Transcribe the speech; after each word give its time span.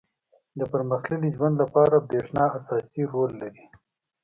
•د 0.59 0.61
پرمختللي 0.71 1.29
ژوند 1.35 1.55
لپاره 1.63 2.05
برېښنا 2.09 2.43
اساسي 2.57 3.03
رول 3.11 3.31
لري. 3.41 3.63